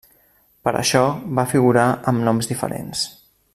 [0.67, 1.01] Per això
[1.41, 3.07] va figurar amb noms diferents.